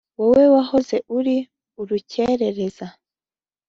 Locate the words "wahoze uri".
0.55-1.37